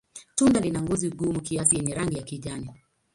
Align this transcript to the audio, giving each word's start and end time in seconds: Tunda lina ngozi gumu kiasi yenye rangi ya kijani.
Tunda 0.37 0.59
lina 0.63 0.79
ngozi 0.81 1.07
gumu 1.09 1.39
kiasi 1.41 1.75
yenye 1.75 1.93
rangi 1.93 2.17
ya 2.17 2.23
kijani. 2.23 2.71